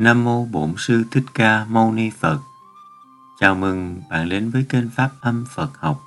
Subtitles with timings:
[0.00, 2.40] Nam Mô Bổn Sư Thích Ca Mâu Ni Phật
[3.40, 6.02] Chào mừng bạn đến với kênh Pháp Âm Phật Học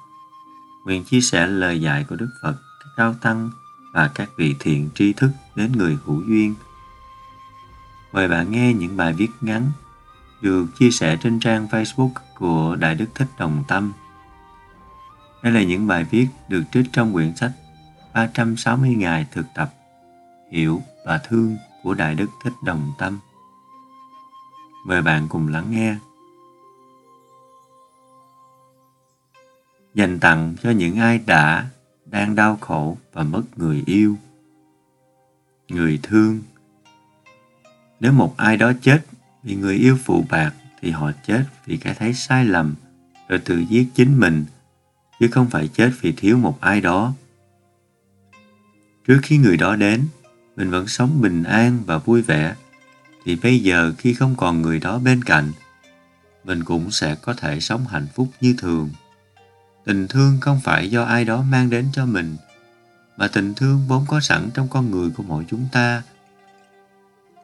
[0.86, 3.50] Nguyện chia sẻ lời dạy của Đức Phật, các cao tăng
[3.94, 6.56] và các vị thiện tri thức đến người hữu duyên.
[8.12, 9.72] Mời bạn nghe những bài viết ngắn
[10.42, 13.94] được chia sẻ trên trang Facebook của Đại Đức Thích Đồng Tâm.
[15.44, 17.52] Đây là những bài viết được trích trong quyển sách
[18.14, 19.74] 360 ngày thực tập
[20.52, 23.20] Hiểu và Thương của Đại Đức Thích Đồng Tâm.
[24.84, 25.96] Mời bạn cùng lắng nghe.
[29.94, 31.70] Dành tặng cho những ai đã,
[32.06, 34.16] đang đau khổ và mất người yêu.
[35.70, 36.42] Người thương
[38.00, 39.06] Nếu một ai đó chết
[39.44, 42.76] vì người yêu phụ bạc thì họ chết vì cái thấy sai lầm
[43.28, 44.46] rồi tự giết chính mình
[45.20, 47.14] chứ không phải chết vì thiếu một ai đó.
[49.08, 50.08] Trước khi người đó đến,
[50.56, 52.56] mình vẫn sống bình an và vui vẻ
[53.26, 55.52] thì bây giờ khi không còn người đó bên cạnh,
[56.44, 58.90] mình cũng sẽ có thể sống hạnh phúc như thường.
[59.86, 62.36] Tình thương không phải do ai đó mang đến cho mình,
[63.18, 66.04] mà tình thương vốn có sẵn trong con người của mỗi chúng ta.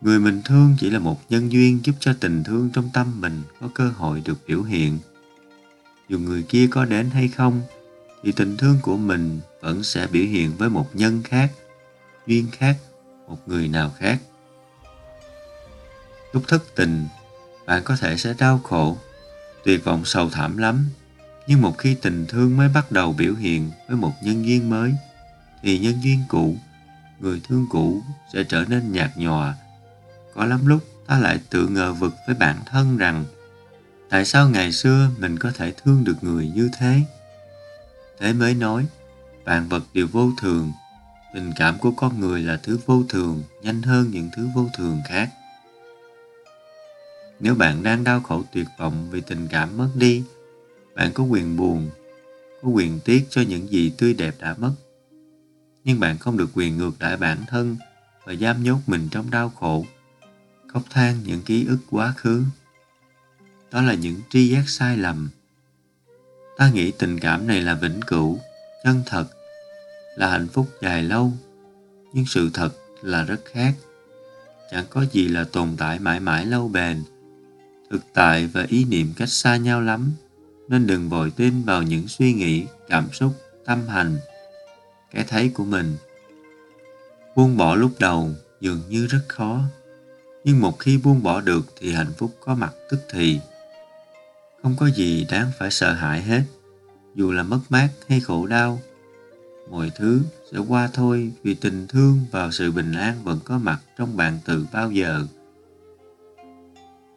[0.01, 3.41] Người mình thương chỉ là một nhân duyên giúp cho tình thương trong tâm mình
[3.61, 4.99] có cơ hội được biểu hiện.
[6.09, 7.61] Dù người kia có đến hay không,
[8.23, 11.51] thì tình thương của mình vẫn sẽ biểu hiện với một nhân khác,
[12.27, 12.77] duyên khác,
[13.27, 14.19] một người nào khác.
[16.33, 17.07] Lúc thất tình,
[17.65, 18.97] bạn có thể sẽ đau khổ,
[19.65, 20.89] tuyệt vọng sầu thảm lắm.
[21.47, 24.93] Nhưng một khi tình thương mới bắt đầu biểu hiện với một nhân duyên mới,
[25.61, 26.57] thì nhân duyên cũ,
[27.19, 28.01] người thương cũ
[28.33, 29.55] sẽ trở nên nhạt nhòa.
[30.33, 33.25] Có lắm lúc ta lại tự ngờ vực với bản thân rằng
[34.09, 37.01] tại sao ngày xưa mình có thể thương được người như thế?
[38.19, 38.85] Thế mới nói,
[39.43, 40.71] vạn vật đều vô thường,
[41.33, 45.01] tình cảm của con người là thứ vô thường, nhanh hơn những thứ vô thường
[45.05, 45.29] khác.
[47.39, 50.23] Nếu bạn đang đau khổ tuyệt vọng vì tình cảm mất đi,
[50.95, 51.89] bạn có quyền buồn,
[52.61, 54.73] có quyền tiếc cho những gì tươi đẹp đã mất.
[55.83, 57.77] Nhưng bạn không được quyền ngược lại bản thân
[58.25, 59.85] và giam nhốt mình trong đau khổ,
[60.67, 62.43] khóc than những ký ức quá khứ.
[63.71, 65.29] Đó là những tri giác sai lầm.
[66.57, 68.39] Ta nghĩ tình cảm này là vĩnh cửu,
[68.83, 69.25] chân thật,
[70.15, 71.33] là hạnh phúc dài lâu,
[72.13, 72.69] nhưng sự thật
[73.01, 73.73] là rất khác.
[74.71, 77.03] Chẳng có gì là tồn tại mãi mãi lâu bền,
[77.91, 80.11] thực tại và ý niệm cách xa nhau lắm,
[80.67, 83.33] nên đừng vội tin vào những suy nghĩ, cảm xúc,
[83.65, 84.17] tâm hành.
[85.13, 85.97] Cái thấy của mình,
[87.35, 88.29] buông bỏ lúc đầu
[88.61, 89.61] dường như rất khó,
[90.43, 93.39] nhưng một khi buông bỏ được thì hạnh phúc có mặt tức thì.
[94.63, 96.41] Không có gì đáng phải sợ hãi hết,
[97.15, 98.79] dù là mất mát hay khổ đau,
[99.69, 100.21] mọi thứ
[100.51, 104.39] sẽ qua thôi vì tình thương và sự bình an vẫn có mặt trong bạn
[104.45, 105.25] từ bao giờ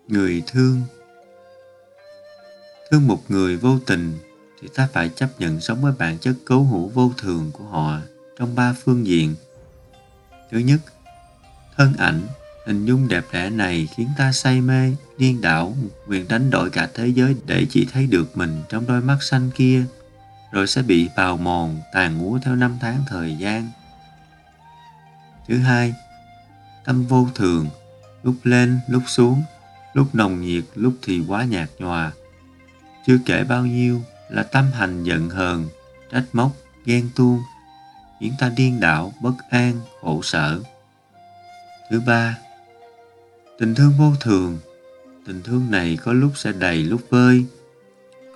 [0.08, 0.82] người thương.
[2.90, 4.18] Thương một người vô tình
[4.60, 7.98] thì ta phải chấp nhận sống với bản chất cấu hữu vô thường của họ
[8.38, 9.34] trong ba phương diện.
[10.50, 10.80] Thứ nhất,
[11.76, 12.20] thân ảnh,
[12.66, 15.76] hình dung đẹp đẽ này khiến ta say mê, điên đảo,
[16.06, 19.50] nguyện đánh đổi cả thế giới để chỉ thấy được mình trong đôi mắt xanh
[19.50, 19.84] kia,
[20.52, 23.70] rồi sẽ bị bào mòn, tàn úa theo năm tháng thời gian.
[25.48, 25.94] Thứ hai,
[26.84, 27.68] tâm vô thường,
[28.22, 29.42] lúc lên, lúc xuống
[29.94, 32.12] lúc nồng nhiệt, lúc thì quá nhạt nhòa.
[33.06, 35.68] Chưa kể bao nhiêu là tâm hành giận hờn,
[36.12, 36.52] trách móc,
[36.84, 37.42] ghen tuông,
[38.20, 40.60] khiến ta điên đảo, bất an, khổ sở.
[41.90, 42.38] Thứ ba,
[43.58, 44.58] tình thương vô thường.
[45.26, 47.44] Tình thương này có lúc sẽ đầy lúc vơi.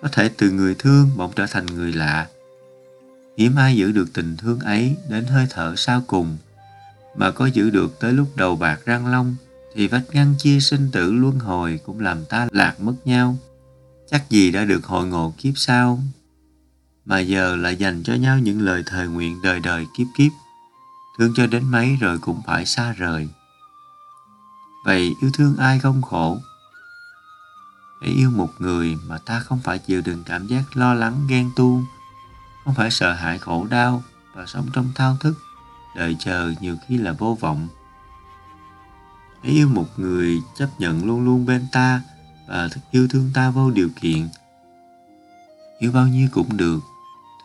[0.02, 2.26] Có thể từ người thương bỗng trở thành người lạ.
[3.38, 6.36] Hiếm ai giữ được tình thương ấy đến hơi thở sau cùng,
[7.16, 9.36] mà có giữ được tới lúc đầu bạc răng long
[9.76, 13.36] thì vách ngăn chia sinh tử luân hồi cũng làm ta lạc mất nhau.
[14.10, 16.02] Chắc gì đã được hội ngộ kiếp sau,
[17.04, 20.32] mà giờ lại dành cho nhau những lời thời nguyện đời đời kiếp kiếp,
[21.18, 23.28] thương cho đến mấy rồi cũng phải xa rời.
[24.84, 26.38] Vậy yêu thương ai không khổ?
[28.02, 31.50] Để yêu một người mà ta không phải chịu đựng cảm giác lo lắng ghen
[31.56, 31.84] tuông,
[32.64, 34.02] không phải sợ hãi khổ đau
[34.34, 35.34] và sống trong thao thức,
[35.96, 37.68] đợi chờ nhiều khi là vô vọng
[39.42, 42.02] hãy yêu một người chấp nhận luôn luôn bên ta
[42.46, 44.28] và yêu thương ta vô điều kiện.
[45.78, 46.80] Yêu bao nhiêu cũng được,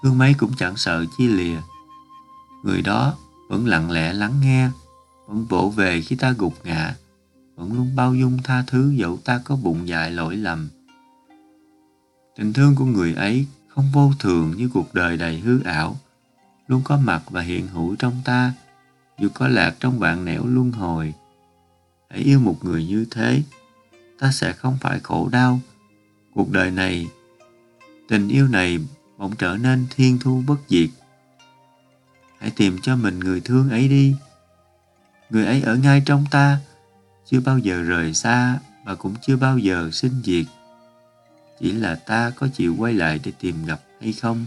[0.03, 1.57] thương mấy cũng chẳng sợ chia lìa.
[2.63, 3.15] Người đó
[3.49, 4.69] vẫn lặng lẽ lắng nghe,
[5.27, 6.95] vẫn vỗ về khi ta gục ngã,
[7.55, 10.69] vẫn luôn bao dung tha thứ dẫu ta có bụng dại lỗi lầm.
[12.37, 15.97] Tình thương của người ấy không vô thường như cuộc đời đầy hư ảo,
[16.67, 18.53] luôn có mặt và hiện hữu trong ta,
[19.19, 21.13] dù có lạc trong vạn nẻo luân hồi
[22.11, 23.43] hãy yêu một người như thế,
[24.19, 25.59] ta sẽ không phải khổ đau.
[26.33, 27.07] Cuộc đời này,
[28.07, 28.79] tình yêu này
[29.17, 30.89] bỗng trở nên thiên thu bất diệt.
[32.39, 34.15] Hãy tìm cho mình người thương ấy đi.
[35.29, 36.57] Người ấy ở ngay trong ta,
[37.25, 40.45] chưa bao giờ rời xa và cũng chưa bao giờ sinh diệt.
[41.59, 44.45] Chỉ là ta có chịu quay lại để tìm gặp hay không?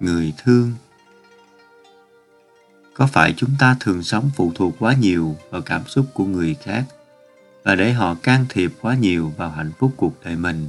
[0.00, 0.72] Người thương
[3.00, 6.54] có phải chúng ta thường sống phụ thuộc quá nhiều vào cảm xúc của người
[6.54, 6.84] khác
[7.64, 10.68] và để họ can thiệp quá nhiều vào hạnh phúc cuộc đời mình?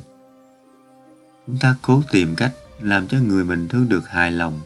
[1.48, 2.52] Chúng ta cố tìm cách
[2.82, 4.60] làm cho người mình thương được hài lòng,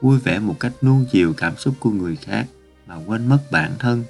[0.00, 2.46] vui vẻ một cách nuông chiều cảm xúc của người khác
[2.86, 4.04] mà quên mất bản thân.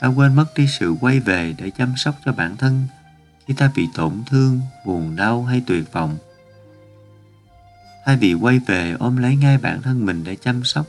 [0.00, 2.82] Ta quên mất đi sự quay về để chăm sóc cho bản thân
[3.46, 6.16] khi ta bị tổn thương, buồn đau hay tuyệt vọng.
[8.04, 10.86] Thay vì quay về ôm lấy ngay bản thân mình để chăm sóc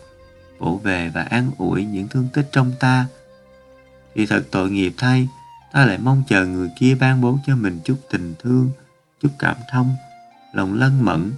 [0.57, 3.05] vỗ về và an ủi những thương tích trong ta.
[4.15, 5.27] Thì thật tội nghiệp thay,
[5.73, 8.69] ta lại mong chờ người kia ban bố cho mình chút tình thương,
[9.21, 9.95] chút cảm thông,
[10.53, 11.31] lòng lân mẫn.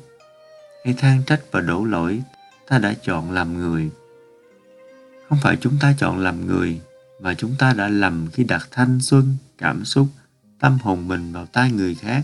[0.86, 2.22] Hay than trách và đổ lỗi,
[2.68, 3.90] ta đã chọn làm người.
[5.30, 6.82] Không phải chúng ta chọn làm người,
[7.22, 10.08] mà chúng ta đã lầm khi đặt thanh xuân, cảm xúc,
[10.60, 12.24] tâm hồn mình vào tay người khác,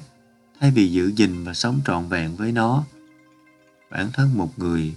[0.60, 2.84] thay vì giữ gìn và sống trọn vẹn với nó.
[3.92, 4.96] Bản thân một người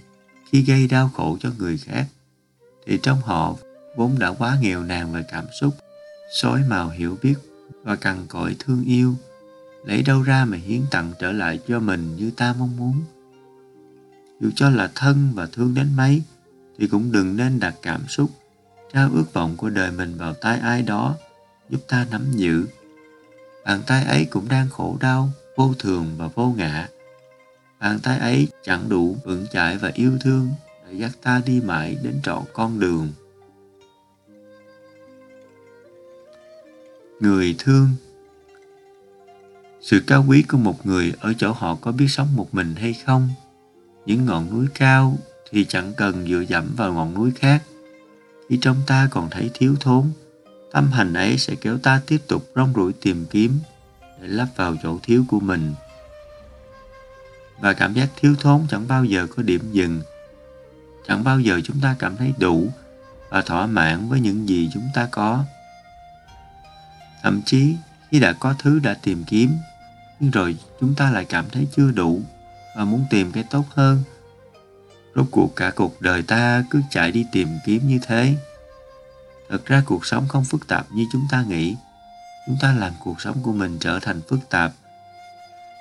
[0.55, 2.07] khi gây đau khổ cho người khác,
[2.87, 3.57] thì trong họ
[3.97, 5.75] vốn đã quá nghèo nàn về cảm xúc,
[6.33, 7.35] xói màu hiểu biết
[7.83, 9.15] và cằn cõi thương yêu,
[9.85, 13.03] lấy đâu ra mà hiến tặng trở lại cho mình như ta mong muốn.
[14.41, 16.23] Dù cho là thân và thương đến mấy,
[16.79, 18.31] thì cũng đừng nên đặt cảm xúc,
[18.93, 21.15] trao ước vọng của đời mình vào tay ai đó
[21.71, 22.67] giúp ta nắm giữ.
[23.65, 26.89] Bàn tay ấy cũng đang khổ đau, vô thường và vô ngã
[27.81, 30.49] bàn tay ấy chẳng đủ vững chãi và yêu thương
[30.89, 33.13] để dắt ta đi mãi đến trọn con đường.
[37.21, 37.89] Người thương.
[39.81, 42.95] Sự cao quý của một người ở chỗ họ có biết sống một mình hay
[43.07, 43.29] không?
[44.07, 45.19] Những ngọn núi cao
[45.51, 47.63] thì chẳng cần dựa dẫm vào ngọn núi khác.
[48.49, 50.11] Khi trong ta còn thấy thiếu thốn,
[50.73, 53.59] tâm hành ấy sẽ kéo ta tiếp tục rong ruổi tìm kiếm
[54.21, 55.73] để lắp vào chỗ thiếu của mình
[57.59, 60.03] và cảm giác thiếu thốn chẳng bao giờ có điểm dừng.
[61.09, 62.69] Chẳng bao giờ chúng ta cảm thấy đủ
[63.29, 65.45] và thỏa mãn với những gì chúng ta có.
[67.23, 67.77] Thậm chí,
[68.11, 69.57] khi đã có thứ đã tìm kiếm,
[70.21, 72.23] nhưng rồi chúng ta lại cảm thấy chưa đủ
[72.77, 74.03] và muốn tìm cái tốt hơn.
[75.15, 78.35] Rốt cuộc cả cuộc đời ta cứ chạy đi tìm kiếm như thế.
[79.49, 81.77] Thật ra cuộc sống không phức tạp như chúng ta nghĩ.
[82.47, 84.73] Chúng ta làm cuộc sống của mình trở thành phức tạp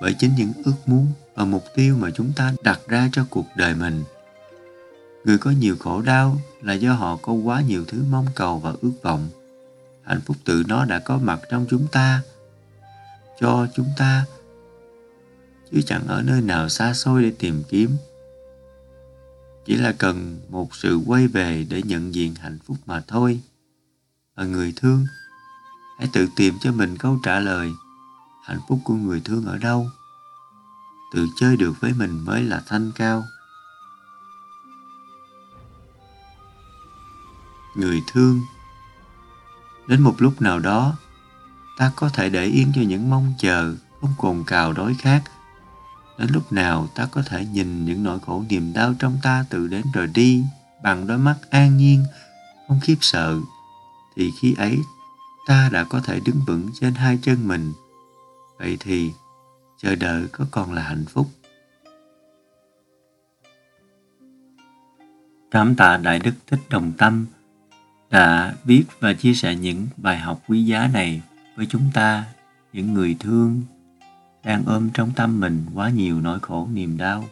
[0.04, 3.46] bởi chính những ước muốn và mục tiêu mà chúng ta đặt ra cho cuộc
[3.56, 4.04] đời mình.
[5.26, 8.74] Người có nhiều khổ đau là do họ có quá nhiều thứ mong cầu và
[8.82, 9.30] ước vọng.
[10.02, 12.22] Hạnh phúc tự nó đã có mặt trong chúng ta,
[13.40, 14.26] cho chúng ta,
[15.72, 17.90] chứ chẳng ở nơi nào xa xôi để tìm kiếm.
[19.66, 23.40] Chỉ là cần một sự quay về để nhận diện hạnh phúc mà thôi.
[24.36, 25.06] Và người thương,
[26.00, 27.72] hãy tự tìm cho mình câu trả lời
[28.44, 29.90] hạnh phúc của người thương ở đâu?
[31.14, 33.24] Tự chơi được với mình mới là thanh cao.
[37.76, 38.42] Người thương,
[39.88, 40.96] đến một lúc nào đó,
[41.78, 45.22] ta có thể để yên cho những mong chờ, không cồn cào đói khát.
[46.18, 49.68] Đến lúc nào ta có thể nhìn những nỗi khổ niềm đau trong ta tự
[49.68, 50.44] đến rồi đi,
[50.84, 52.06] bằng đôi mắt an nhiên,
[52.68, 53.40] không khiếp sợ,
[54.16, 54.80] thì khi ấy
[55.48, 57.74] ta đã có thể đứng vững trên hai chân mình
[58.64, 59.12] vậy thì,
[59.78, 61.28] chờ đợi có còn là hạnh phúc.
[65.52, 67.26] Cảm tạ đại đức thích đồng tâm
[68.10, 71.22] đã viết và chia sẻ những bài học quý giá này
[71.56, 72.26] với chúng ta,
[72.74, 73.62] những người thương
[74.44, 77.30] đang ôm trong tâm mình quá nhiều nỗi khổ niềm đau.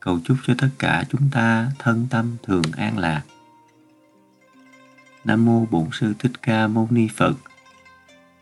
[0.00, 3.22] Cầu chúc cho tất cả chúng ta thân tâm thường an lạc.
[5.24, 7.34] Nam mô bổn sư thích ca mâu ni phật